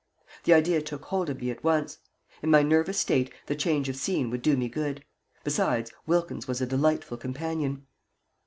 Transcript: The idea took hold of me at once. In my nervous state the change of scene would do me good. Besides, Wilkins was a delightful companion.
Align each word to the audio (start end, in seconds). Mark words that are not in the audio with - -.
The 0.45 0.53
idea 0.55 0.81
took 0.81 1.05
hold 1.05 1.29
of 1.29 1.39
me 1.41 1.51
at 1.51 1.63
once. 1.63 1.99
In 2.41 2.49
my 2.49 2.63
nervous 2.63 2.97
state 2.97 3.31
the 3.45 3.55
change 3.55 3.87
of 3.87 3.95
scene 3.95 4.31
would 4.31 4.41
do 4.41 4.57
me 4.57 4.67
good. 4.67 5.05
Besides, 5.43 5.91
Wilkins 6.07 6.47
was 6.47 6.59
a 6.59 6.65
delightful 6.65 7.17
companion. 7.17 7.85